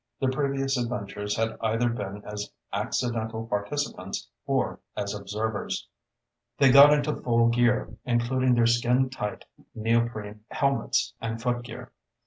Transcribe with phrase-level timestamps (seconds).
[0.19, 5.87] Their previous adventures had either been as accidental participants or as observers.
[6.57, 9.45] They got into full gear, including their skin tight
[9.75, 11.91] neoprene helmets and footgear.